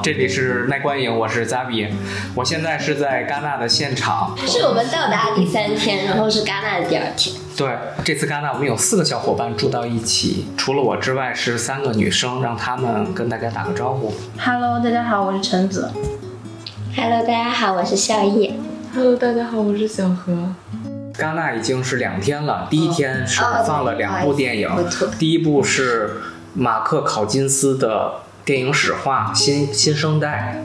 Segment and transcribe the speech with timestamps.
[0.00, 1.90] 好，这里是耐观影，我是 Zabi，
[2.34, 4.34] 我现在是在戛纳的现场。
[4.46, 7.36] 是我们到达第三天，然后是戛纳的第二天。
[7.54, 14.14] 对，这次戛纳我们有四个小伙伴住到一起，除了我之外是三个女生，让她们跟大家打个招呼。
[14.38, 15.90] Hello，大家好，我是陈子。
[16.96, 18.54] Hello，大家好，我是笑叶。
[18.94, 20.32] Hello，大家好，我是小何。
[21.12, 24.70] 戛纳已经是两天了，第一天是哦放了两部电影
[25.18, 26.22] 第一部是
[26.54, 28.14] 马克考金斯的
[28.44, 30.62] 电影史话新新生代，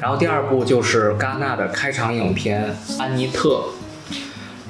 [0.00, 3.64] 然后第二部就是戛纳的开场影片《安妮特》，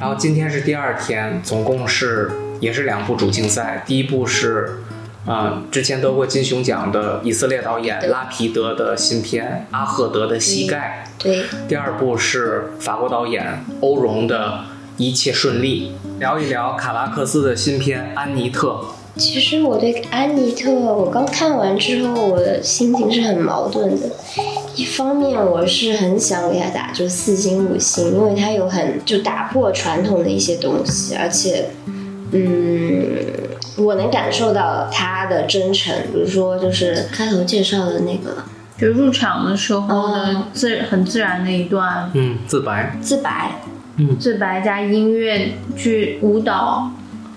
[0.01, 4.83] 然后今天是第二天，总共是也是两部主竞赛，第一部是。
[5.27, 14.49] 呃，之前得过金熊奖的以色列导演拉皮德的新片《阿赫德的膝盖》，对，第二部是法国导演欧容的
[14.97, 18.69] 《一切顺利》，聊一聊卡拉克斯的新片《安妮特》。
[19.17, 24.07] 其实我对安妮特，我刚看完之后，我的心情是很矛盾的。
[24.77, 31.71] 一方面，我是很想给他打就四星五星，因为他有很就打破传统的一些东西，而且，
[32.33, 33.17] 嗯，
[33.77, 35.95] 我能感受到他的真诚。
[36.13, 38.45] 比如说，就是开头介绍的那个
[38.79, 42.97] 就入场的时候哦的自、很自然的一段嗯，自白。
[43.03, 43.61] 自白，
[43.97, 46.91] 嗯自白加音乐剧舞蹈，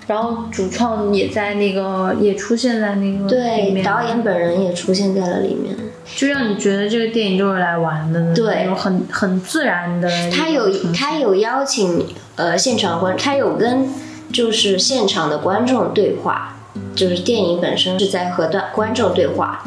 [0.06, 5.74] 然后主创也在那个也出现在那个里对，面，导演本人也出现在了里面。
[6.14, 10.08] 就让你觉得这个电影就是来玩的，对那种很很自然的。
[10.30, 13.88] 他有他有邀请呃现场观，他有跟
[14.30, 16.58] 就是现场的观众对话，
[16.94, 19.64] 就是电影本身是在和观观众对话。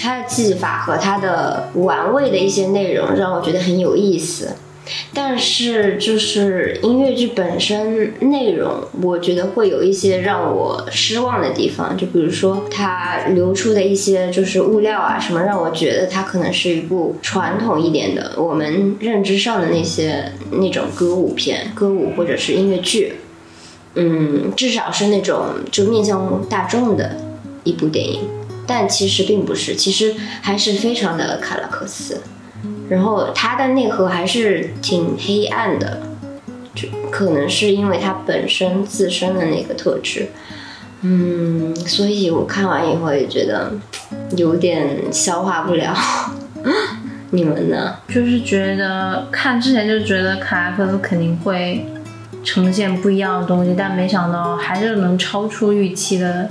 [0.00, 4.54] 他的技法和他的玩味的一些内容让我觉得很有意思，
[5.12, 23.14] 但是就是音乐剧本身内容，我觉得会有一些让我失望的地方，就比如说它流出的一些就是物料啊什么，让我觉得它可能是一部传统一点的我们认知上的那些那种歌舞片、歌舞或者是音乐剧，
[23.94, 27.16] 嗯，至少是那种就面向大众的
[27.64, 28.20] 一部电影。
[28.66, 32.20] 但其实并不是，其实还是非常的卡拉克斯，
[32.88, 36.00] 然后它的内核还是挺黑暗的，
[36.74, 40.28] 就可能是因为它本身自身的那个特质，
[41.02, 43.72] 嗯，所以我看完以后也觉得
[44.36, 45.94] 有点消化不了。
[47.30, 47.96] 你们呢？
[48.08, 51.86] 就是觉得看之前就觉得卡拉克斯肯定会
[52.42, 56.48] 呈现不一样的东西，但没想到还是能超出预期的，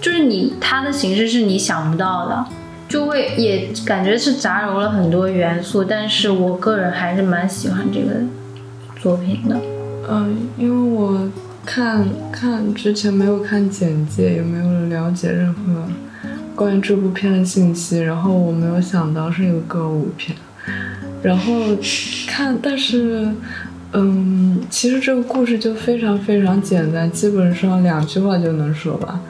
[0.00, 2.46] 就是你它的形式是你想不到的，
[2.90, 8.16] 就会也感觉是杂糅了很多元素，但是我个人还是蛮喜欢这个
[9.00, 9.56] 作品的。
[10.08, 11.30] 嗯，因为我
[11.64, 15.84] 看看之前没有看简介，也没有了解任何
[16.54, 20.36] 关于这部片的信息，然后我没有想到是一个歌舞片，
[21.22, 21.52] 然后
[22.26, 23.28] 看，但是。
[23.92, 29.20] 嗯，其实这个故事就非常非常简单，基本上两句话就能说完。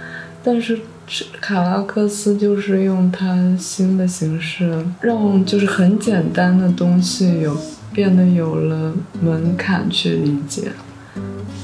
[0.44, 0.78] 但是
[1.12, 7.56] 是卡拉克斯就是用它新的形式，让就是很简单的东西有
[7.92, 10.70] 变得有了门槛去理解。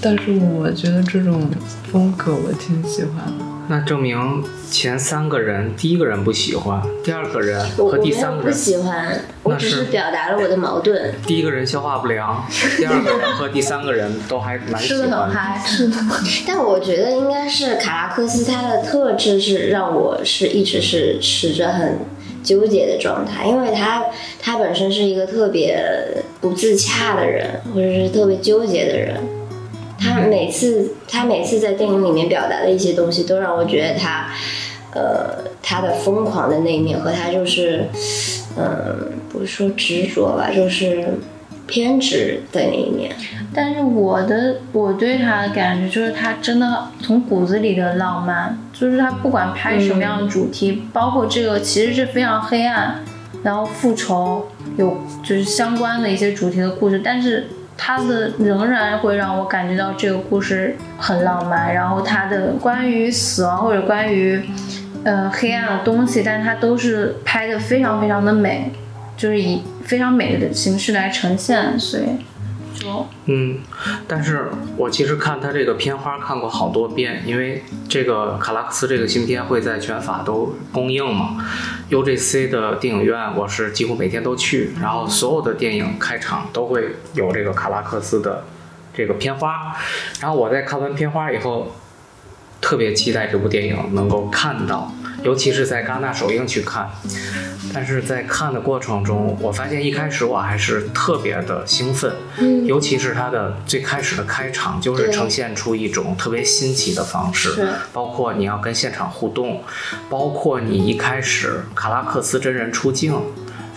[0.00, 1.48] 但是我觉得这种
[1.84, 3.55] 风格我挺喜欢的。
[3.68, 11.12] 那证明前三个人，第一个人不喜欢，第二个人和第三个人不，喜欢，我只是表达了我的矛盾。
[11.26, 12.46] 第一个人消化不良，
[12.78, 15.26] 第二个人和第三个人都还蛮喜欢的。
[15.26, 15.96] 很嗨，是 的。
[16.46, 21.98] 但我觉得应该是卡拉克斯他的特质是让我是一直是持着很
[22.44, 24.04] 纠结的状态，因为他
[24.40, 25.82] 他本身是一个特别
[26.40, 29.16] 不自洽的人，或者是特别纠结的人。
[30.06, 34.28] 他每次他每次在电影里面表达的一些东西，都让我觉得他，
[34.94, 37.84] 呃，他的疯狂的那一面和他就是，
[38.56, 41.18] 嗯、不是说执着吧，就是
[41.66, 43.10] 偏执的那一面。
[43.52, 53.02] 但是我的我对他的感觉就是他真的从骨子里的浪漫，就是他不管拍什么样的主题，包括这个其实是非常黑暗，
[53.42, 64.42] 然后复仇有就是相关的一些主题的故事，但是他的仍然会让我感觉到这个故事很浪漫，然后他的关于死亡或者关于
[65.04, 68.72] 呃黑暗的东西，但是它都是拍的非常非常的美，
[69.16, 72.04] 就是以非常美的形式来呈现，所以
[73.26, 73.58] 嗯，
[74.06, 81.36] 但是我其实看他这个片花看过好多遍，因为这个卡拉克斯这个新片会在全法都公映嘛。
[81.90, 88.44] UGC 的电影院我是几乎每天都去，然后所有的电影开场都会有这个卡拉克斯的
[88.94, 89.76] 这个片花。
[90.20, 91.74] 然后我在看完片花以后，
[92.60, 96.90] 特别期待这部电影能够看到，尤其是在戛纳首映去看。
[97.72, 109.62] 但是在看的过程中，我发现一开始我还是特别的兴奋，嗯尤其是它的最开始的开场，就是呈现出一种特别新奇的方式是，包括你要跟现场互动，
[110.08, 113.14] 包括你一开始卡拉克斯真人出镜。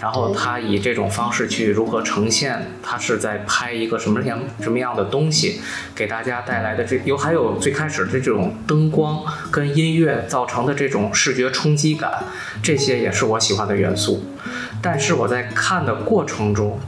[0.01, 5.59] 然后他以这种方式去如何呈现，他是在拍一个什么样什么样的东西，
[5.93, 12.23] 给大家带来的这有还有最开始的这种灯光跟音乐造成的这种视觉冲击感，
[12.63, 14.23] 这些也是我喜欢的元素。
[14.81, 16.79] 但是我在看的过程中，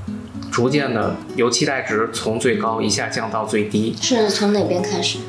[0.50, 5.20] 逐渐的由期待值从最高一下降到最低，是从哪边开始？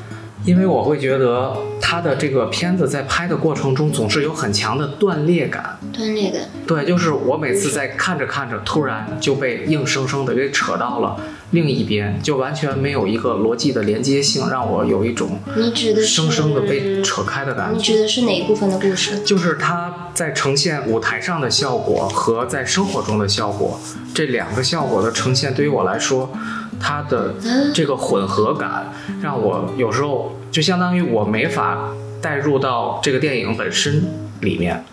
[0.45, 5.77] 因为我会觉得他的这个片子在拍的过程中总是有很强的断裂感。
[5.93, 6.49] 断裂感。
[6.67, 11.17] 对，就是我每次在看着看着，突然就被硬生生的给扯到了
[11.51, 17.77] 另一边，就完全没有一个逻辑的连接性，让我有一种你指的是生生的被扯开的感觉。
[17.77, 19.19] 你指的是哪一部分的故事？
[19.21, 23.79] 就是他在呈现舞台上的效果和在生活中的效果
[24.13, 26.31] 这两个效果的呈现，对于我来说，
[26.79, 27.33] 它的
[27.73, 28.91] 这个混合感
[29.21, 31.89] 让我有时候就相当于我没法
[32.21, 34.03] 带入到这个电影本身
[34.41, 34.83] 里面。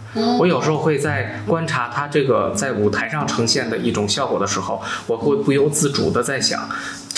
[0.41, 6.69] 我有时候会在观察它这个在舞台上呈现的一种效果的时候，我会不由自主的在想，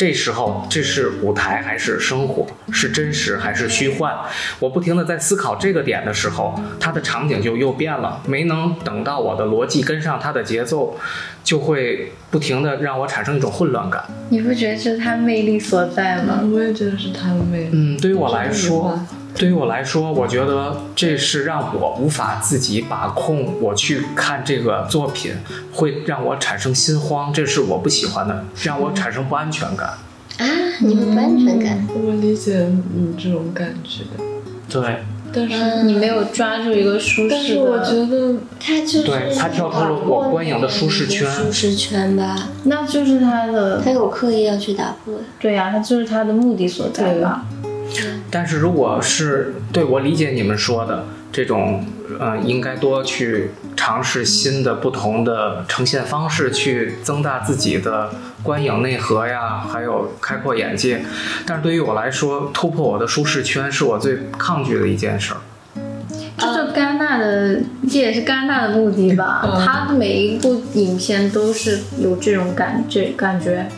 [0.03, 4.13] 这时候这是舞台还是生活，是真实还是虚幻？
[4.59, 10.97] 我不停的在思考这个点的时候，它的场景就又变了，没能等到我的逻辑跟上它的节奏，
[11.45, 14.03] 就会不停的让我产生一种混乱感。
[14.31, 16.41] 你不觉得这是它魅力所在吗？
[16.53, 17.71] 我也觉得是它的魅力。
[17.71, 19.01] 嗯，对于我来说
[19.43, 25.33] 对于我来说，我觉得这是让我无法自己把控，我去看这个作品
[25.73, 29.89] 会让我产生心慌，这是我不喜欢的，让我产生不安全感。
[30.39, 30.47] 啊，
[30.83, 31.85] 你会不安全感？
[31.93, 34.05] 我理解你这种感觉，
[34.71, 34.99] 对，
[35.33, 45.21] 但是、嗯你没有抓住一个舒适但是我觉得他就是对他跳出了我观影的舒适圈舒适圈吧，那就是他的他有刻意要去打破的。
[45.41, 47.45] 对呀、他就是他的目的所在吧？
[48.31, 51.85] 但是如果是对我理解你们说的这种，
[52.19, 58.11] 呃，应该多去尝试新的、不同的呈现方式，去增大自己的
[58.43, 61.03] 观影内核呀，还有开阔眼界。
[61.47, 65.41] 但是对于我来说，突破我的舒适圈是我最抗拒的一件事儿。
[66.37, 69.43] 这就戛纳的，这也是戛纳的目的吧？
[69.45, 73.69] 嗯他每一部影片都是有这种感这感觉，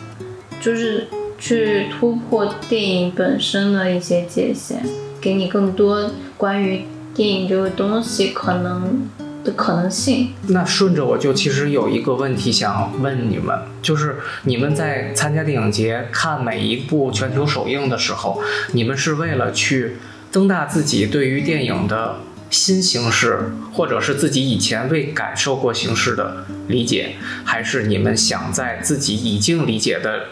[0.59, 4.83] 就是去突破电影本身的一些界限，
[5.19, 9.09] 给你更多关于电影这个东西可能
[9.43, 10.33] 的可能性。
[10.47, 18.41] 那顺着我就其实有一个问题想问你们，就是你们在参加电影节看每一部全球首映的时候，
[18.71, 19.97] 你们是为了去
[20.31, 22.17] 增大自己对于电影的
[22.49, 30.27] 新形式，或者是自己以前未感受过形式的理解，还是你们想在自己已经理解的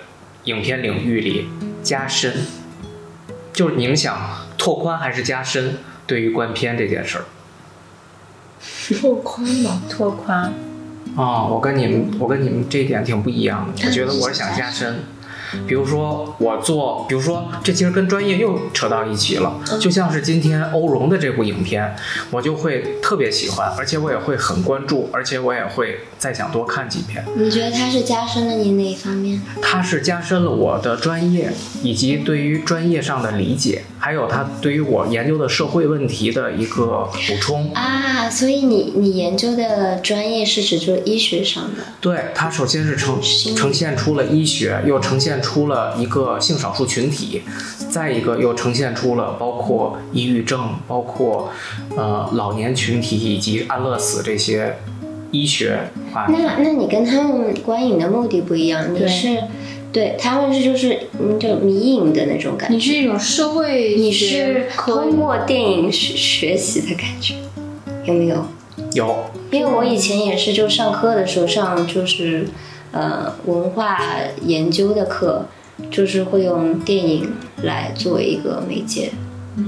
[0.45, 1.50] 影片领域里
[1.81, 2.34] 加深？
[3.54, 7.26] 就是你们想拓宽还是加深对于观片这件事儿？
[9.00, 10.54] 拓宽吧，拓宽，
[11.16, 13.88] 啊、我跟你们，我跟你们这一点挺不一样的。
[13.88, 15.02] 我觉得我是想加深，
[15.68, 19.59] 比如说我做，比如说这其实跟专业又扯到一起了。
[19.80, 21.95] 就像是今天欧荣的这部影片，
[22.31, 27.21] 我就会特别喜欢，而且我也会很关注，而且我也会再想多看几遍。
[27.35, 29.42] 你觉得它是加深了你哪一方面？
[29.61, 31.51] 它是加深了我的专业，
[31.81, 37.73] 以及对于专业上的理解，还有它对于我研究的社会问题的一个补充。
[37.73, 47.42] 啊，所以你你研究的专业是指就是医学上的，对，它首先是呈呈现出了医学，又呈现出了一个性少数群体，
[47.92, 51.51] 再一个又呈现出了包括抑郁症、包括
[51.97, 54.77] 呃老年群体以及安乐死这些
[55.33, 55.78] 医学
[56.13, 56.28] 化。
[56.30, 59.37] 那那你跟他们观影的目的不一样，你是
[59.92, 67.35] 对他们是就是嗯就迷影的那种感觉，你是一种社会你学是通过电影学学习的感觉，
[68.06, 68.45] 有没有？
[68.94, 72.47] 有，因为我以前也是，就上课的时候上就是，
[72.92, 73.99] 呃，文化
[74.45, 75.45] 研究的课，
[75.92, 79.11] 就是会用电影来作为一个媒介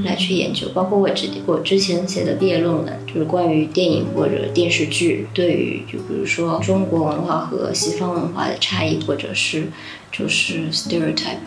[0.03, 9.65] 来去研究，包括我之我之前写的毕业论文，就是关于电影或者电视剧对于就比如说中国文化和西方文化的差异，或者是
[10.11, 11.37] 就是 stereotype，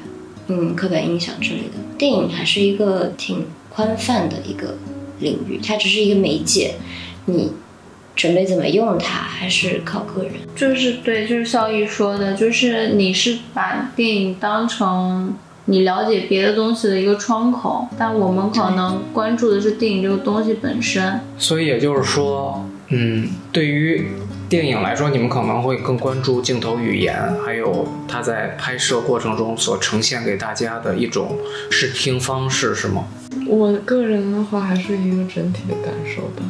[0.47, 1.97] 嗯，刻板印象之类的。
[1.97, 4.77] 电影还是一个挺宽泛的一个
[5.19, 6.75] 领域，它只是一个媒介，
[7.27, 7.53] 你
[8.15, 10.33] 准备怎么用它，还是靠个人。
[10.55, 15.37] 就是对，就是肖毅说的，就是你是把电影当成
[15.71, 21.21] 你了解别的东西的一个窗口，但我们可能关注的是电影这个东西本身。
[21.37, 24.07] 所以也就是说，嗯，对于
[24.49, 31.37] 电影来说，你们可能会更关注镜头语言，还有它在拍摄过程中所呈现给大家的一种
[31.71, 33.05] 视听方式，是吗？
[33.47, 36.43] 我个人的话，还是一个整体的感受吧。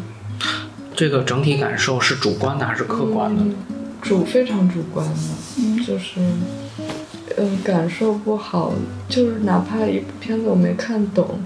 [0.95, 3.43] 这个整体感受是主观的还是客观的？
[3.43, 3.55] 嗯
[4.01, 5.13] 主非常主观的，
[5.59, 6.21] 嗯就是，
[7.39, 8.75] 呃，感受不好，
[9.09, 11.39] 就是哪怕一部片子我没看懂，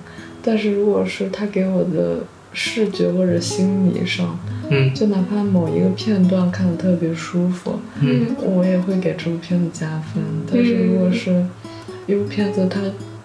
[0.42, 2.20] 但是如果是他给我的
[2.54, 4.38] 视觉或者心理上，
[4.70, 10.22] 嗯就哪怕某一个片段看的特别舒服，嗯我也会给这部片子加分。
[10.50, 11.44] 但是如果是
[12.06, 12.80] 一部片子它，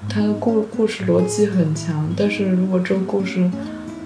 [0.09, 3.49] 它的故故事逻辑很强，但是如果这个故事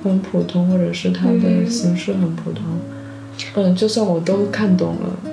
[0.03, 2.63] 很普通，或者是它的形式很普通，
[3.56, 5.32] 嗯，就算我都看懂了，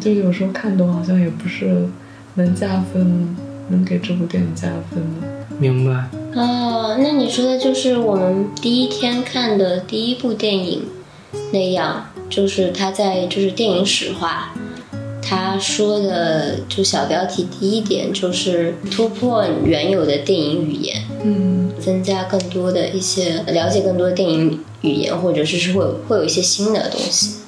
[0.00, 1.86] 就有时候看懂好像也不是
[2.38, 3.36] 能加分，
[3.68, 5.26] 能给这部电影加分的。
[5.58, 6.08] 明白。
[6.40, 10.84] 哦，那你说的就是我们第一天看的第一部电影
[11.52, 14.54] 那样，就是他在就是电影史话，
[15.20, 27.38] 他说的就小标题第一点就是突破原有的电影语言，嗯增加更多的一些了解更多的电影语言，或者是会有会有一些新的东西。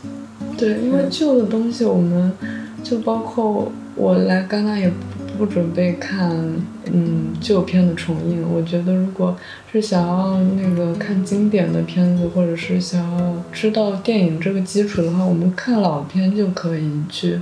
[0.59, 2.32] 对，因为旧的东西，我们
[2.82, 3.70] 就包括
[4.00, 4.95] 我来戛纳也不
[5.40, 6.30] 不准备看，
[6.92, 8.47] 嗯，旧片的重映。
[8.50, 9.37] 我觉得如果
[9.71, 17.40] 是想要那个看经典的片子，或者是想要知道电影这个基础的话，我们看老片就可以去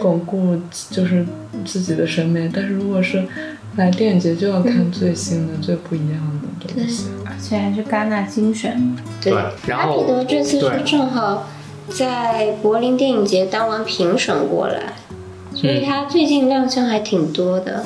[0.00, 0.56] 巩固
[0.90, 1.26] 就是
[1.64, 2.50] 自己的审美。
[2.52, 3.24] 但是如果是
[3.76, 7.08] 来电影节，就要看最新的、最不一样的东西。
[7.24, 8.96] 而且还是戛纳精选。
[9.22, 9.32] 对，
[9.66, 11.48] 然后阿彼得这次是对正好
[11.88, 14.94] 在柏林电影节当完评审过来，
[15.54, 17.84] 所以他最近亮相还挺多的。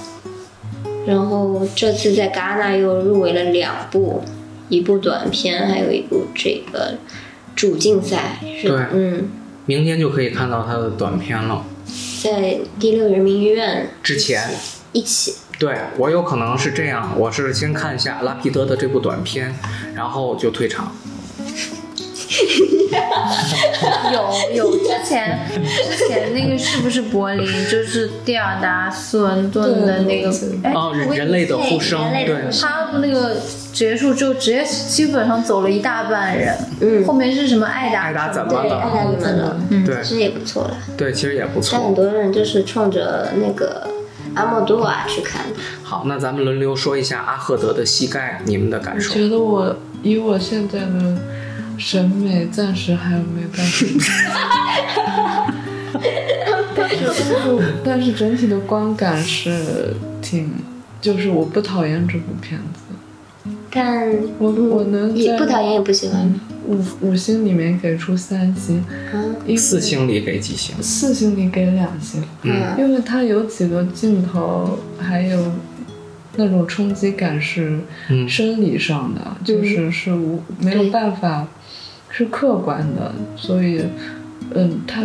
[1.06, 4.22] 然后这次在戛纳又入围了两部，
[4.68, 6.98] 一部短片，还有一部这个
[7.56, 8.38] 主竞赛。
[8.60, 9.30] 是对嗯，
[9.64, 11.64] 明天就可以看到他的短片了。
[12.22, 14.50] 在第六人民医院之前，
[14.92, 15.34] 一起。
[15.58, 19.54] 对我有可能是这样，我是先看一下拉皮德的这部短片，
[19.94, 20.92] 然后就退场。
[24.12, 27.46] 有有之前之前那个是不是柏林？
[27.68, 30.30] 就是蒂尔达斯文顿的那个
[30.62, 33.36] 哎哦，人人类的呼声，人类的对呼，声他那个
[33.72, 36.56] 结束之后，直接基本上走了一大半人。
[36.80, 38.02] 嗯后面是什么艾达？
[38.02, 38.76] 艾达怎么对，了？
[38.78, 39.56] 爱达怎么了？
[39.84, 40.76] 对其实也不错了。
[40.96, 41.94] 对，其实也不但很。
[41.94, 43.86] 多人就是冲着那个
[44.34, 45.56] 阿莫多瓦去看的。
[45.82, 49.14] 好，那咱们轮流说一下阿赫德的膝盖，你们的感受我。
[49.14, 50.86] 觉得我以我现在的
[51.78, 53.86] 审美，暂时还没办法。
[56.76, 60.50] 但是但是但是整体的观感是挺，
[61.00, 64.08] 就是我不讨厌这部片子，但
[64.38, 66.34] 我我能在也不讨厌也不喜欢。
[66.66, 69.56] 五五星里面给出三星，嗯。
[69.56, 70.74] 四星里给几星？
[70.82, 72.74] 四星里给两星，嗯。
[72.78, 75.52] 因为它有几个镜头，还有
[76.36, 77.80] 那种冲击感是
[78.10, 78.28] 嗯。
[78.28, 81.48] 生理上的，就是是无没有办法
[82.10, 83.84] 是客观的，所以
[84.54, 85.02] 嗯，他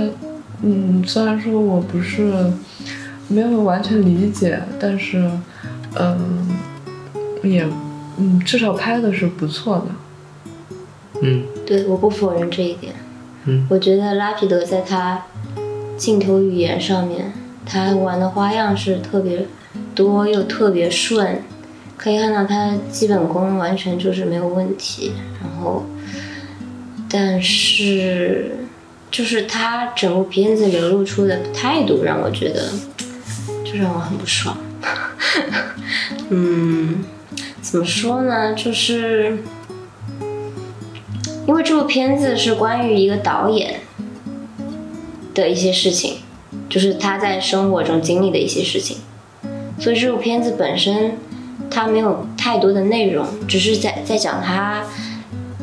[0.62, 2.34] 嗯虽然说我不是
[3.28, 5.30] 没有完全理解，但是
[6.00, 6.48] 嗯
[7.44, 7.68] 也
[8.18, 9.86] 嗯至少拍的是不错的。
[11.22, 12.94] 嗯对，我不否认这一点。
[13.46, 15.24] 嗯我觉得拉皮德在他
[15.98, 17.32] 镜头语言上面，
[17.66, 19.46] 他玩的花样是特别
[19.94, 21.42] 多又特别顺，
[21.98, 25.12] 可以看到他基本功完全就是没有问题。
[25.42, 25.84] 然后，
[27.16, 28.56] 但是
[29.12, 32.72] 就是他整部片子流露出的态度，让我觉得
[33.64, 34.58] 就让我很不爽。
[36.30, 37.06] 嗯，
[37.62, 38.56] 怎么说呢？
[38.56, 39.38] 就是
[41.46, 43.82] 因为这部片子是关于一个导演
[45.36, 46.16] 的一些事情，
[46.68, 48.98] 就是他在生活中经历的一些事情，
[49.80, 51.16] 所以这部片子本身
[51.70, 54.84] 它没有太多的内容，只是在在讲他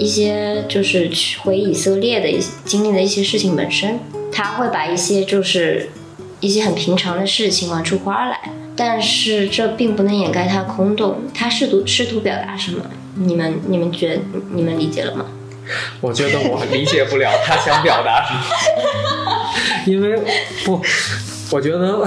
[0.00, 1.10] 一些就是
[1.42, 4.00] 回以色列的一些经历的一些事情本身，
[4.32, 5.90] 他会把一些就是
[6.40, 12.86] 一些很平常的事情玩出花来，但是这并不能掩盖他空洞，他试图试图表达什么？
[13.16, 14.22] 你们你们觉得
[14.54, 15.26] 你们理解了吗？
[16.00, 18.40] 我觉得我理解不了他想表达什么，
[19.84, 20.18] 因为
[20.64, 20.80] 不，
[21.50, 22.02] 我觉得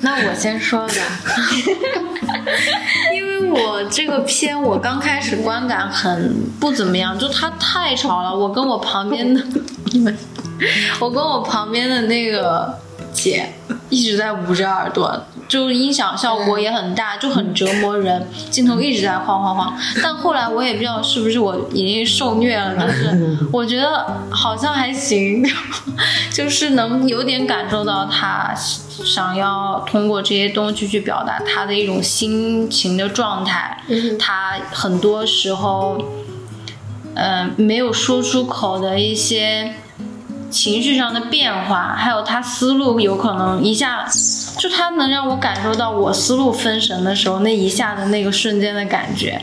[0.02, 0.94] 那我先说吧，
[3.14, 8.34] 因为我这个片我刚开始观感很不怎么样，就它太吵了。
[8.34, 9.42] 我跟我旁边的
[9.92, 10.16] 你们，
[11.00, 12.78] 我跟我旁边的那个
[13.12, 13.52] 姐
[13.90, 19.76] 一直在捂着耳朵，就是音响效果也很大，就很折磨人，镜头一直在晃晃晃。
[20.00, 25.44] 但后来我也不知道是不是我已经受虐了，就是我觉得好像还行，
[26.32, 33.82] 就是能有点感受到他想要通过这些东西去表达他的一种心情的状态。
[34.20, 35.98] 他很多时候，
[37.14, 39.74] 嗯、没有说出口的一些。
[40.50, 44.06] 情绪上的变化，还有他思路有可能一下，
[44.58, 49.40] 就他能让我感受到我思路分神的时候那一下的那个瞬间的感觉，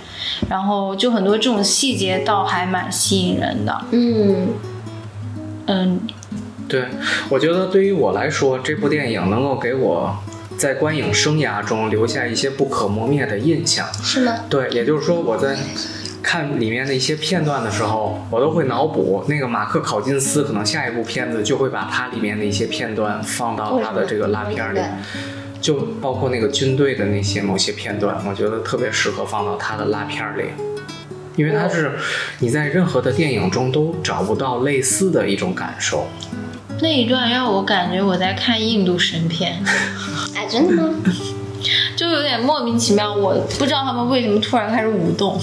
[0.50, 3.82] 然后就很多这种细节倒还蛮吸引人的。
[3.92, 4.50] 嗯，
[5.68, 6.02] 嗯，
[6.68, 6.86] 对，
[7.30, 10.18] 我觉得对于我来说，这部电影能够给我
[10.58, 13.88] 在观影生涯中留下一些不可磨灭的印象。
[14.04, 14.34] 是吗？
[14.50, 15.58] 对，也就是说我在
[16.22, 24.80] 看里面的一些片段的时候，我都会脑补那个马克考金斯可能下一部片子就会把他里面的一些片段放到他的这个拉片里，
[25.62, 30.44] 就包括那个军队的那些某些片段，我觉得特别适合放到他的拉片里。
[31.36, 31.92] 因为他是
[32.40, 36.08] 你在任何的电影中都找不到类似的一种感受，
[36.82, 39.64] 那一段让我感觉我在看印度神片，
[40.36, 40.96] 哎， 真的吗？
[41.96, 45.40] 就有点莫名其妙，我不知道他们为什么突然开始舞动。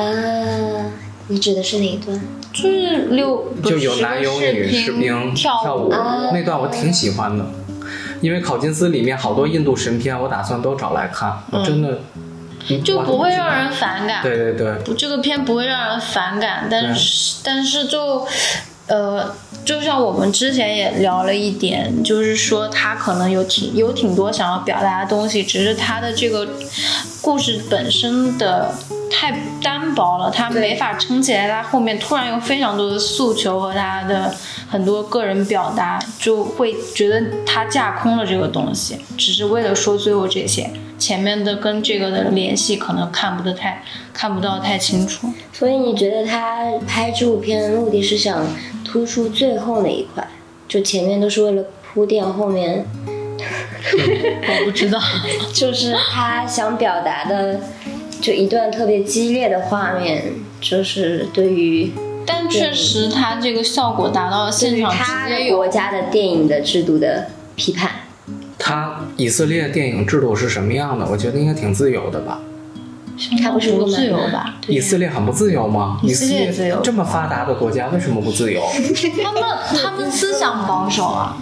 [0.00, 0.90] 呃，
[1.28, 2.20] 你指的是哪一段？
[2.52, 7.46] 就是六就有男有女士兵跳舞啊那段，我挺喜欢的。
[8.20, 12.00] 因为考金斯里面好多印度神片，我打算都找来看，我真的
[12.68, 14.22] 嗯就不会让人反感。
[14.22, 18.26] 对对对，这个片不会让人反感，但是但是就，
[18.88, 26.46] 呃，就像我们之前也聊了一点，就是说他可能有挺有挺多想要表达的东西，只是他的这个
[27.22, 28.74] 故事本身的
[29.10, 34.34] 太单薄了，他没法撑起来，他后面突然有非常多的诉求和他的
[34.68, 40.70] 很多个人表达，就会觉得他架空了这个东西，只是为了说最后这些。
[40.98, 48.46] 前面的跟这个的联系可能看不得太看不到太清楚，所以你觉得他拍这部片的目的是想
[48.84, 50.28] 突出最后那一块，
[50.68, 52.84] 就前面都是为了铺垫后面，
[53.38, 55.00] 我不知道。
[55.54, 57.58] 就是他想表达的，
[58.20, 61.92] 就一段特别激烈的画面，就是对于
[62.26, 67.90] 但确实，它这个效果达到了现场他直接有国家的电影的制度的批判。
[68.58, 71.08] 他以色列电影制度是什么样的？
[71.10, 72.40] 我觉得应该挺自由的吧。
[73.42, 74.56] 他不是不自由吧？
[74.68, 75.98] 以色列很不自由吗？
[76.02, 78.62] 以色列自由这么发达的国家为什么不自由？
[79.22, 79.42] 他们
[79.82, 81.36] 他们思想保守啊，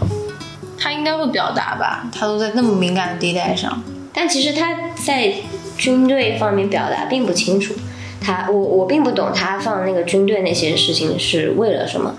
[0.79, 2.09] 他应该会表达吧？
[2.13, 5.35] 他都在那么敏感的地带上，但其实他在
[5.79, 7.73] 军队方面表达并不清楚。
[8.21, 12.15] 他我我并不懂他放那个军队那些事情是为了什么。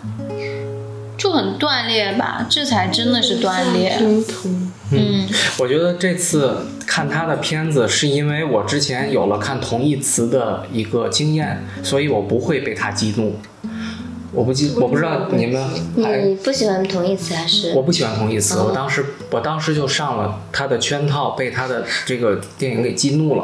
[1.18, 2.48] 就很断裂吧？
[2.50, 3.94] 这才真的是断裂。
[4.92, 13.36] 嗯，我觉得这次看他的片子，是因为我之前有了看同义词的一个经验，所以我不会被他激怒。
[14.40, 15.62] 我不记，我不知道你们
[16.02, 17.74] 还你不喜欢同义词还是？
[17.74, 23.44] 我不喜欢同义词，哦我当时我当时就上了他的圈套，被他的这个电影给激怒了。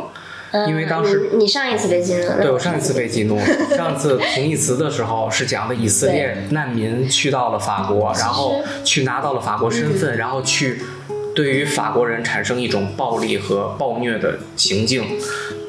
[0.51, 10.81] 嗯因为当时你你上一次被激怒了，对我上一次被激怒了， 上次同义词的时候是讲的以色列难民去到了法国，然后去拿到了法国身嗯份，然后去
[11.35, 15.03] 对于法国人产生一种暴力和暴虐的行径。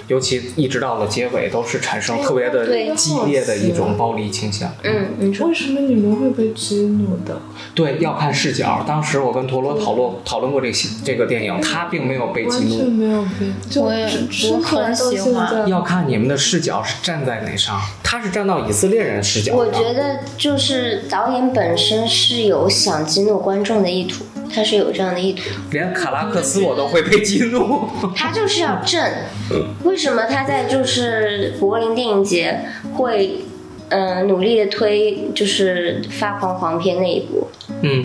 [0.09, 4.73] 尤其一直到了结尾，都是产生特别的激烈的一种暴力倾向。
[4.85, 7.41] 嗯，你说为什么你们会被激怒的？
[7.75, 8.85] 对，要看视角。
[8.87, 12.85] 当时我跟陀螺讨论讨论过这个戏这个电影，他并没有被激怒。
[12.89, 19.55] 没有被，就我也只我很喜欢要看你们的视角是站在哪上，他是站到以色列人视角。
[19.55, 27.89] 我觉得就是导演本身是有想激怒观众的意图，他是有这样的意图，连卡拉克斯我都会被激怒。
[28.17, 29.03] 他就是要正。
[29.85, 32.61] 为什么他在就是柏林电影节
[32.95, 33.45] 会，
[33.89, 37.49] 嗯、努力的推就是发狂黄片那一部，
[37.83, 38.05] 嗯，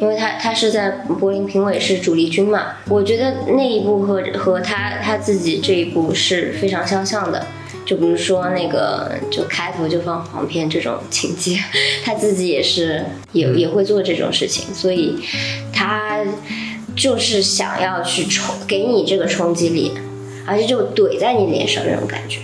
[0.00, 7.46] 因为他他是在柏林评委是主力军嘛，我觉得那一部和和他他自己这一部是非常相像的。
[7.86, 11.56] 就比如说那个，就开头就放黄片这种情节，
[12.04, 15.16] 他自己也是也也会做这种事情，所以
[15.72, 16.24] 他
[16.96, 19.92] 就是想要去冲给你这个冲击力，
[20.44, 22.40] 而且就怼在你脸上那种感觉。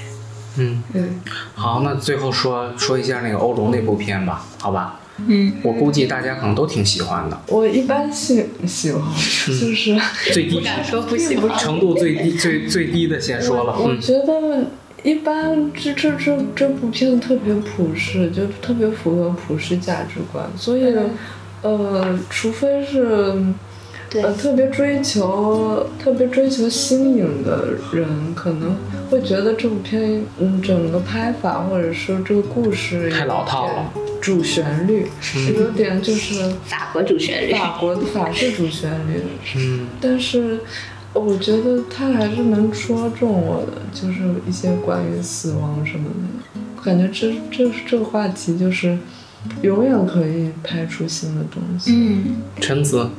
[0.58, 1.20] 嗯嗯，
[1.54, 5.00] 好，那最后说说一下那个欧龙那部片吧，好吧？
[5.26, 9.98] 嗯，我估计大家可能都挺喜欢的，我一般性喜欢，就是
[10.32, 11.56] 最低说不喜欢。
[11.58, 14.66] 程度最低最最低的先说了，嗯，我觉得
[15.02, 20.94] 一般这这这这部片子特别普世，就特别符合普世价值观，所以，
[21.62, 23.36] 呃，除非是
[24.14, 28.76] 呃，特别追求特别追求新颖的人，可能
[29.10, 35.54] 会觉得这部片，嗯，整个拍法或者说这个故事太老套了，主旋律、嗯。
[35.54, 37.54] 有点就是法国主旋律。
[37.54, 39.22] 法国的法式主旋律，
[39.56, 40.60] 嗯，但是
[41.14, 48.98] 我觉得他还是能戳中我的，就是一些关于死亡什么的，感觉这这这个话题就是
[49.60, 51.92] 永远可以拍出新的东西。
[51.94, 53.10] 嗯陈子，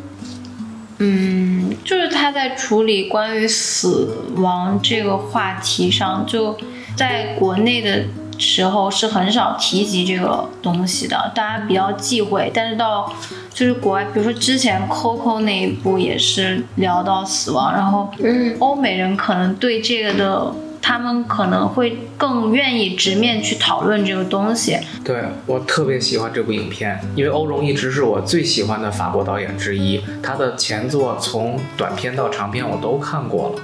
[0.97, 6.57] 嗯，就是他在处理关于死亡这个话题上，就
[6.95, 8.05] 在国内的
[8.37, 12.51] 时候是很少提及这个东西的，大家比较忌讳。
[12.53, 13.13] 但是到
[13.53, 24.77] 就是国外，比如说之前 Coco 那一部也是聊到死亡，然后嗯，欧美人可能对这个的，他们可能会更愿意直面去讨论这个东西。
[25.03, 30.03] 对我特别喜欢这部影片，因为欧荣一直是我最喜欢的法国导演之一。
[30.21, 33.61] 他的前作从短片到长片我都看过了，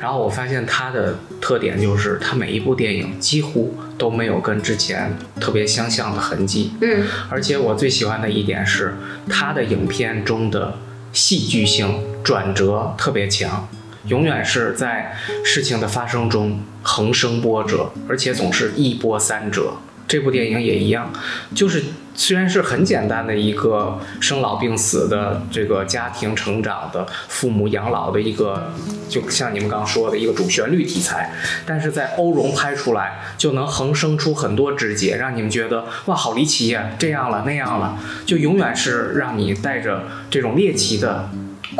[0.00, 6.74] 然后我发现他的特点就是他每一部电影几乎都没有跟之前特别相像的痕迹。
[6.80, 8.94] 嗯，而且我最喜欢的一点是
[9.28, 10.74] 他的影片中的
[11.12, 13.68] 戏剧性转折特别强。
[14.06, 19.74] 永远是在事情的发生中横生波折，而且总是一波三折。
[20.08, 21.12] 这部电影也一样，
[21.54, 21.84] 就是
[22.16, 28.72] 虽然是很简单的一个生老病死的这个家庭成长的父母养老的一个，
[29.08, 31.32] 就像你们刚刚说的一个主旋律题材，
[31.64, 41.30] 但是在欧荣拍出来就能横生出很多枝节，让你们觉得哇好离奇呀，这样了那样了，就永远是让你带着这种猎奇的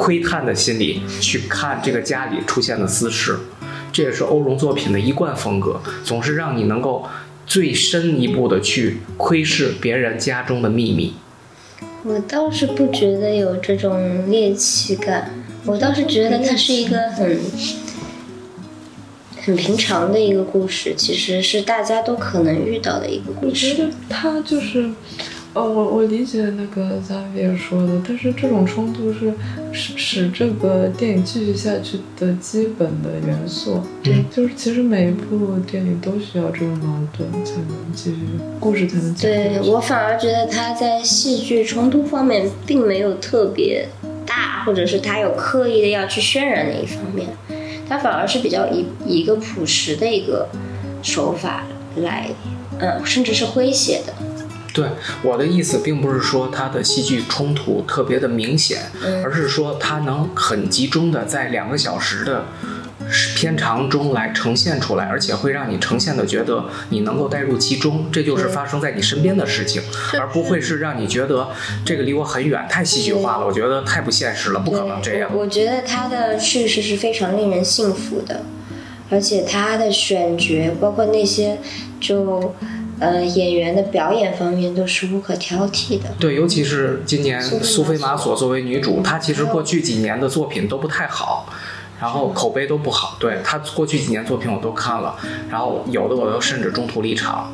[0.01, 3.39] 窥探的心理去看这个家里出现的私事，
[3.93, 7.05] 这也是欧荣作品的一贯风格，总是让你能够
[7.47, 11.13] 最深一步的去窥视别人家中的秘密。
[12.03, 15.35] 我倒是不觉得有这种猎奇感，
[15.67, 17.39] 我倒是觉得它是一个很
[19.43, 23.73] 很平常的一个故事，其实是大家都可能遇到的一个故事。
[23.73, 24.91] 我觉得他就是，
[25.53, 29.33] 呃，我我理解那个 Xavier 说的，但是这种冲突是
[29.73, 33.83] 使使这个电影继续下去的基本的元素。
[34.01, 38.19] 对，就是其实每一部电影都需要这种矛盾才能继续，
[38.61, 39.27] 故事才能继续。
[39.27, 43.89] 对我反而觉得他在戏剧冲突方面并没有特别
[44.25, 47.27] 大，或者是他有刻意的要去渲染哪一方面，
[47.89, 50.49] 他反而是比较以以一个朴实的一个
[51.03, 51.65] 手法
[51.97, 52.29] 来，
[52.79, 54.15] 嗯，甚至是诙谐的。
[54.73, 54.89] 对
[55.23, 62.47] 我的意思，并不是说它的戏剧冲突特别的明显，嗯而是说它能很集中的在两个小时的
[63.35, 69.83] 片长中来呈现出来，而且会让你呈现的觉得你能够带入其中，这就是发生在你身边的事情，
[70.21, 71.49] 而不会是让你觉得
[71.85, 75.31] 这个离我很远，太戏剧化了，我觉得太不现实了，不可能这样。
[75.33, 78.43] 我我觉得他的叙事是非常令人信服的，
[79.11, 81.59] 而且他的选角，包括那些
[81.99, 82.55] 就
[83.01, 86.15] 呃演员的表演方面，都是无可挑剔的。
[86.19, 91.49] 对，尤其是今年苏菲玛索作为女主，嗯她其实过去几年的作品都不太好，
[92.01, 93.17] 然后口碑都不好。
[93.19, 95.17] 对她过去几年作品我都看了，
[95.51, 97.53] 然后有的我都甚至中途离场。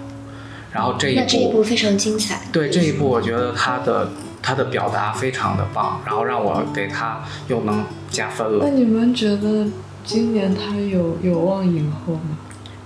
[0.73, 2.43] 然后这一那这一部，部非常精彩。
[2.53, 4.11] 对这一部，我觉得她的
[4.43, 8.67] 她的表达非常的棒，然后让我给她又能加分了。
[8.69, 9.67] 那你们觉得
[10.05, 12.37] 今年他有有望影后吗？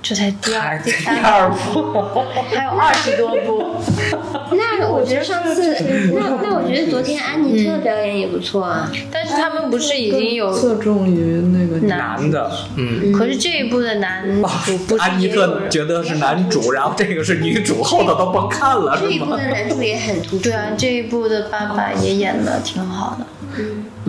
[0.03, 0.91] 这才第二、第
[1.23, 3.77] 二部， 还有二十多部。
[4.57, 5.77] 那我觉得上次，
[6.17, 8.91] 那那我觉得昨天安妮特表演也不错啊。
[9.13, 13.13] 但是他们不是已经有，侧重于那个男男的，嗯。
[13.13, 14.25] 可是这一部的男
[14.65, 19.37] 主不是安妮特觉得是男主，然后这个是女主，后头都甭看了，是吗这一部的？
[19.37, 20.45] 男主也很突出。
[20.45, 23.27] 对啊，这一部的爸爸也演的挺好的。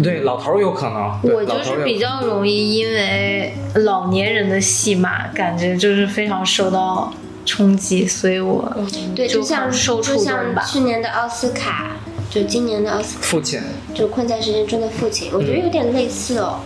[0.02, 1.20] 对，老头儿有可能。
[1.24, 7.14] 我就是比较容易因为老年人的戏码，感觉就是非常受到
[7.46, 8.74] 冲击，所以我
[9.16, 10.64] 对，就就像很受触动就像吧。
[10.64, 11.92] 去年的奥斯卡，
[12.30, 13.60] 就今年的奥斯卡，父亲，
[13.94, 16.60] 就《困在时间中的父亲》，我觉得有点类似哦，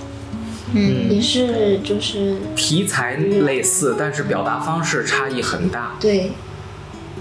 [0.74, 1.12] 嗯。
[1.12, 2.38] 也是就是。
[2.56, 5.96] 题材类似，但是表达方式差异很大。
[6.00, 6.32] 对。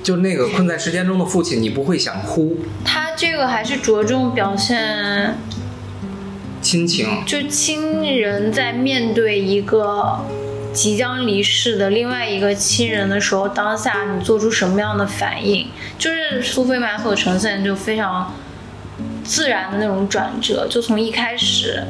[0.02, 5.38] 就那个困在时间中的父亲，你不会想哭，他这个还是着重表现，
[6.64, 7.06] 亲情。
[7.24, 10.18] 就亲人在面对一个
[10.72, 15.68] 即将离世的另外一个亲人的时候，当下你做出什么样的反应？
[15.98, 18.34] 就是苏菲玛索呈现就非常
[19.22, 21.84] 自然的那种转折，就从一开始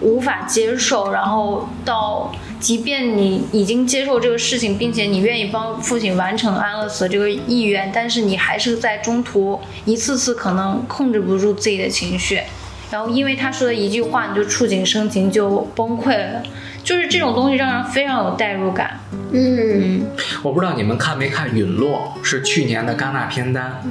[0.00, 12.40] 无法接受，然后到即便你已经接受这个事情，并且你愿意帮父亲完成安乐死这个意愿，但是你还是在中途一次次可能控制不住自己的情绪，
[12.90, 16.42] 然后因为他说的一句话，你就触景生情就崩溃了，
[16.84, 19.00] 就是这种东西让人非常有代入感。
[19.32, 20.06] 嗯，
[20.42, 23.82] 我不知道你们看没看《陨落》，是去年的戛纳片单。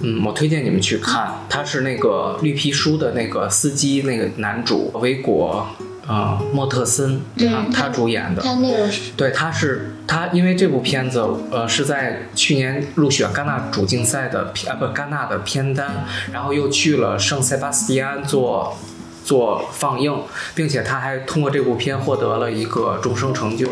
[0.00, 5.66] 嗯，我推荐你们去看，他是那个绿皮书的那个司机，那个男主维果。
[6.10, 7.20] 呃，莫特森
[7.54, 18.76] 啊，他主演的，他那个是对，他是他，因为这部片子呃是在去年入选戛纳主竞赛的片啊不戛纳的片单，然后又去了圣塞巴斯蒂安做
[19.24, 20.22] 做放映，
[20.56, 23.70] 并且他还通过这部片获得了一个终生成就。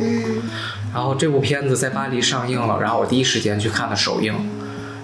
[0.00, 0.42] 嗯
[0.92, 4.34] 然后这部片子在巴黎上映了，然后我第一时间去看了首映，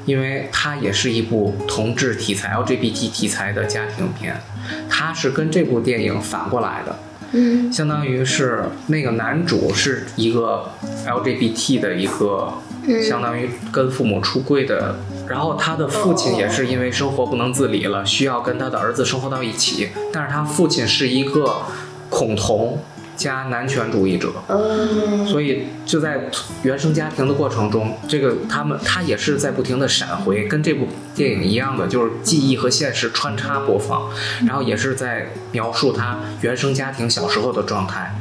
[0.06, 4.40] 因为它也是一部同志题材、LGBT 题材的家庭片，
[4.88, 6.98] 它是跟这部电影反过来的，
[7.32, 7.70] 嗯。
[7.70, 10.70] 相当于是那个男主是一个
[11.04, 12.54] LGBT 的一个，
[13.02, 14.96] 相当于跟父母出柜的，
[15.28, 21.62] 然后他的父亲也是因为生活不能自理了，需要跟他的儿子生活到一起，但是他父亲是一个
[22.08, 22.78] 恐同
[23.16, 26.30] 加男权主义者，嗯所以就在
[26.62, 34.10] 原生家庭的过程中，这个他们他也是在不停的闪回，跟这部电影一样的，就是记忆和现实穿插播放，
[34.46, 38.14] 然后也是在描述他原生家庭小时候的状态，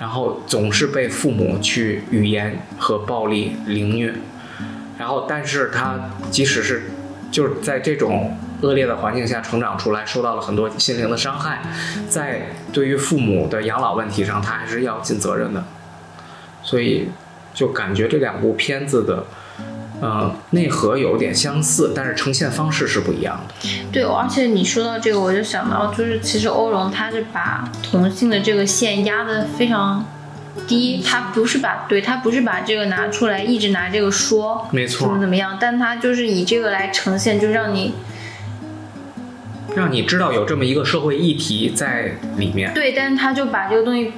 [0.00, 4.12] 然后总是被父母去语言和暴力凌虐，
[4.98, 6.90] 然后但是他即使是
[7.30, 11.62] 就是在这种恶劣的环境下成长出来，受到了很多心灵的伤害，
[12.08, 15.64] 在对于父母的养老问题上，他还是要尽责任的。
[16.62, 17.10] 所以
[17.52, 19.26] 就感觉这两部片子的，
[20.00, 23.54] 呃，内核有点相似，但是呈现方式是不一样的。
[23.92, 30.04] 对，而且你说到这个，我就想到，就是其实欧荣他是把同性的这个线压得非常
[30.66, 37.94] 低，他不是把对他不是把这个拿出来，一直拿这个说没错怎么怎么样，但他就是以这个来呈现，就让你
[39.74, 44.12] 让你知道有这么一个社会议题在里面，对，但是他就把这个东西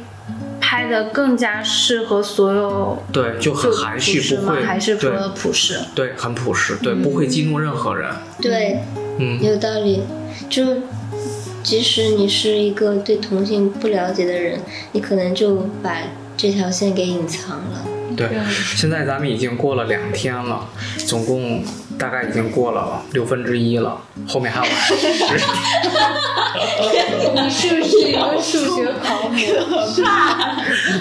[0.61, 5.79] 拍的更加适合所有，对，就很含蓄，不会，还是说对的普世？
[5.95, 8.11] 对，很朴实，对，不会激怒任何人。
[8.41, 8.81] 对，
[9.19, 10.03] 嗯，有道理。
[10.51, 10.65] 就
[11.63, 14.61] 即使你是一个对同性不了解的人，
[14.93, 15.97] 你可能就把
[16.37, 17.96] 这条线给隐藏了。
[18.17, 18.29] 对，
[18.75, 20.69] 现在咱们已经过了两天了，
[21.07, 21.63] 总共
[21.99, 25.41] 大概已经过了六分之一了，后面还有十天。
[27.35, 29.37] 你是不是一个数学考母？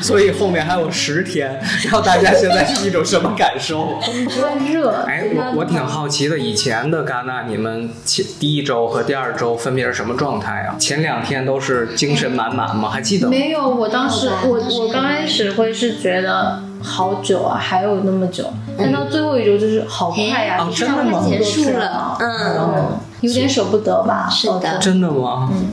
[0.02, 4.00] 所以后面还有十天，然后大家现在是一种什么感受？
[4.04, 4.90] 真热。
[5.08, 10.76] 哎，我我挺好奇的，以前的戛纳，你们前第一周和第二周分别是什么状态啊？
[10.78, 12.90] 前两天都是精神满满吗？
[12.90, 13.32] 还记得吗？
[13.32, 18.46] 没有，我当时我我刚开始会是觉得好久啊，还有那么久，
[18.78, 21.12] 但到最后一周就是好快呀、哦就真的吗？
[21.12, 21.80] 差不多结束了。
[21.80, 22.30] 了，嗯。
[22.76, 24.30] 嗯，有点舍不得吧？
[24.30, 24.78] 是的。
[24.80, 25.50] 真的吗？
[25.52, 25.66] 嗯。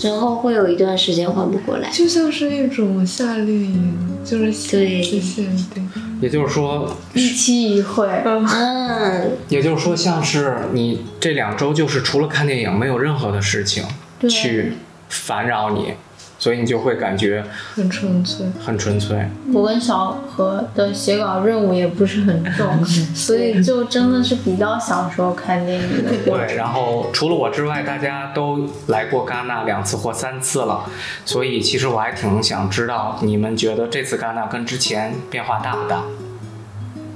[0.00, 1.90] 然后会有一段时间缓不过来。
[1.90, 5.90] 就像是一种夏令营，就是对限制限定。
[6.20, 13.82] 也就是说，一期一会，嗯，也就是说，像是你这两周就是除了看电影，没有任何的事情
[14.20, 14.30] 对。
[14.30, 14.74] 去
[15.08, 15.94] 烦扰你，
[16.38, 19.28] 所以你就会感觉很纯粹，很纯粹。
[19.52, 30.84] 我跟小何的写稿任务也不是很重， 所以就真的是比较享受看电影的对，然后除了我之外，大家都来过戛纳两次或三次了，
[31.24, 36.04] 所以其实我还挺想知道你们觉得这次戛纳跟之前变化大不大？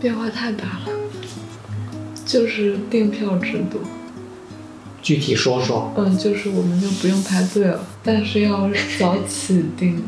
[0.01, 0.93] 变化太大了。
[2.25, 3.81] 就是订票制度，
[5.03, 5.93] 具体说说。
[5.97, 10.03] 嗯，就是我们就不用排队了，但是要早起订，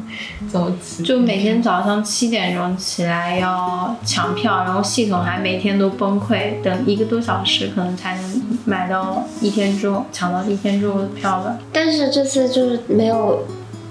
[0.51, 11.59] 早起 就每天早上七点钟起来要抢票，然后系统还每天都崩溃，等一个多小时可能才能买到一天之后抢到一天之后的票吧。
[11.73, 13.45] 但是这次就是没有，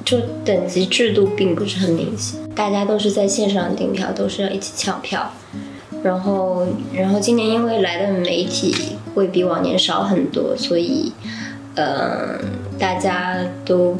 [0.06, 5.30] 就等级制度并不是很明显，大家都是在线上订票，都是要一起抢票。
[6.02, 8.76] 然后，然后今年因为来的媒体
[9.14, 11.14] 会比往年少很多，所以，
[11.76, 12.40] 呃，
[12.80, 13.98] 大家都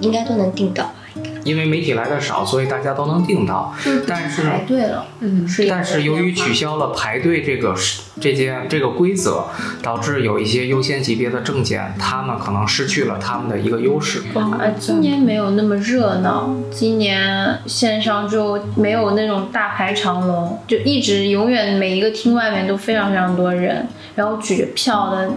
[0.00, 0.94] 应该都能订到吧？
[1.42, 3.74] 因为媒体来的少，所以大家都能订到。
[4.06, 7.74] 但是，排队了，嗯，是但是由于取消了排队这个
[8.20, 9.46] 这件这个规则，
[9.82, 14.22] 导致有一些优先级别的证件，他们可能失去了他们的一个优势。
[14.34, 25.30] 啊今年没有那么热闹，今年线上就没有那种大排长龙，就一直永远每一个厅外面都非常非常多人，然后举着票的，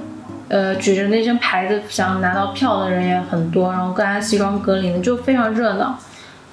[0.49, 5.97] 呃，举着那张牌子想拿到票的人也很多，然后大家西装革履的，就非常热闹。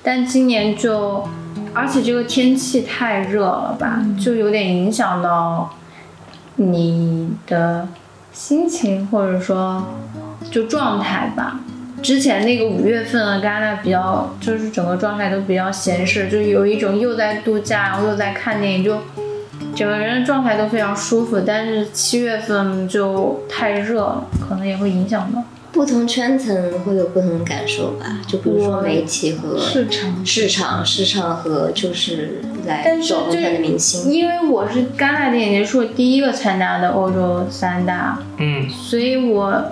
[0.02, 1.28] 但今年就，
[1.74, 5.74] 而且这个天气太热了吧，就有点影响到
[6.56, 7.86] 你的
[8.32, 9.86] 心情或者说
[10.50, 11.60] 就状态吧。
[12.02, 18.98] 之前那个五月份的戛纳比较，就是整个状态都比较闲适，就有一种又在度假，然后又在看电影，就
[19.80, 21.40] 整个人的状态都非常舒服。
[21.40, 25.42] 但是七月份就太热了，可能也会影响到。
[25.72, 34.12] 不同圈层会有不同的感受吧，就比如说我媒体和市场市场、市场和就是来但是就走看的明星。
[34.12, 39.70] 因为我是戛纳电影节是我第一个参加的欧洲三大，嗯，所以我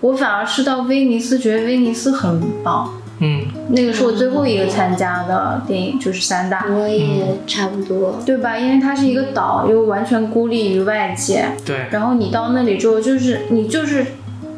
[0.00, 2.94] 我反而是到威尼斯，觉得威尼斯很棒。
[3.20, 8.56] 嗯，那个是我最后一个参加的电影，就是三大，我也差不多，对吧？
[8.56, 14.06] 因为它是一个岛，又完全孤立于外界，对，然后你到那里之后，就是你就是，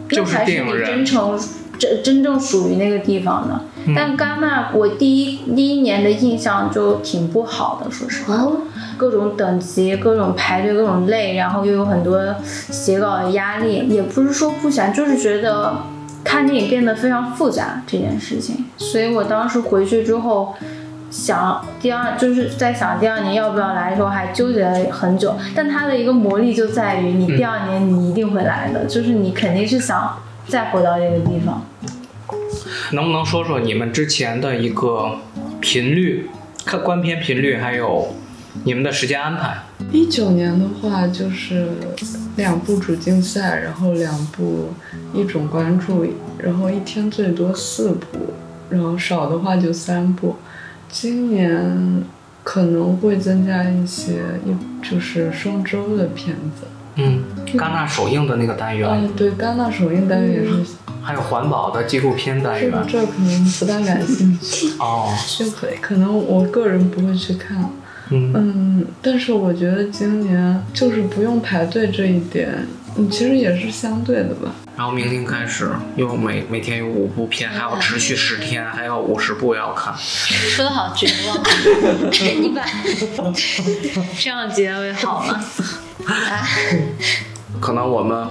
[0.08, 1.38] 就是那才是你电影真诚
[1.78, 3.60] 真真正属于那个地方的。
[3.86, 3.94] 嗯。
[3.96, 8.34] 但戛纳，我第一第一年的印象就挺不好的，说实话。
[8.34, 8.58] 哦，
[8.98, 15.74] 各种等级、各种排队、各种累，然后又有很多写稿的压力，也不是说不想，就是觉得
[16.24, 18.66] 看电影变得非常复杂这件事情。
[18.76, 20.54] 所以我当时回去之后，
[21.10, 25.36] 想第二就是在想第二年要不要来的时候，还纠结了很久。
[25.54, 31.64] 但它的一个魔力就在于，你第二年你一定会来的，就是你肯定是想再回到这个地方。
[32.92, 35.18] 能不能说说你们之前的一个
[35.60, 36.28] 频率、
[36.64, 38.14] 看观片频率，还有
[38.64, 39.56] 你们的时间安排？
[39.90, 41.68] 一九年的话就是
[42.36, 44.70] 两部主竞赛，然后两部
[45.14, 46.06] 一种关注，
[46.38, 48.34] 然后一天最多四部，
[48.68, 50.36] 然后少的话就三部。
[50.88, 52.02] 今年
[52.42, 56.66] 可能会增加一些，一就是双周的片子。
[56.96, 65.08] 嗯，戛纳首映的那个单元，嗯，对，戛纳首映单元也是，还有环保的纪录片单元这可能不大感兴趣，哦，
[65.38, 67.70] 就可可能我个人不会去看。
[68.10, 74.52] 嗯，嗯，但是我觉得今年就是不用排队这一点，嗯，其实也是相对的吧。
[74.76, 79.94] 然后明天开始又每每天有五部片，还要持续十天，还有五十部要看。
[79.96, 81.36] 说的好绝望，
[82.40, 82.64] 你 把
[84.18, 85.44] 这样结尾好吗？
[87.60, 88.26] 可能我们，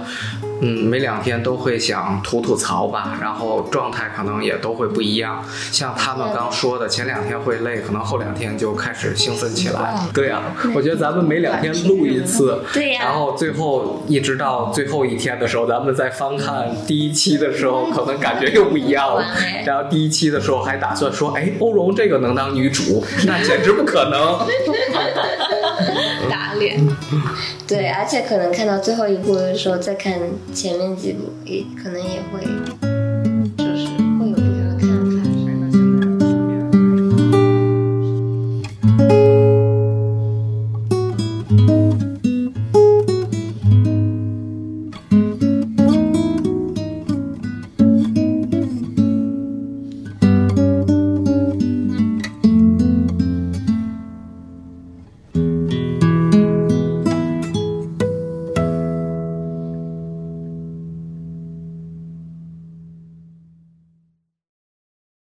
[0.60, 5.44] 嗯，每两天都会想吐吐槽吧，然后状态可能也都会不一样。
[5.72, 9.94] 像他们刚说的，前两天会累，可能后两天就开始兴奋起来。
[10.12, 10.42] 对呀、
[10.74, 19.24] 我觉得咱们每两天录一次，对呀然后最后一直到最后一天的时候，咱们再翻看第一期的时候，可能感觉又不一样了。
[19.64, 24.38] 然后第一期的时候还打算说，哎，欧荣这个能当女主，那简直不可能。
[26.28, 26.86] 打脸。
[27.66, 30.12] 对，而且可能看到最后一部的时候，再看
[30.54, 32.44] 前面几部，也可能也会